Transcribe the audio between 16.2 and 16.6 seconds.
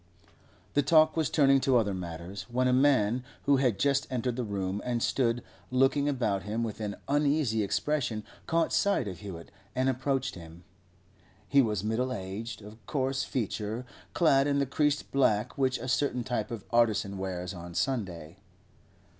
type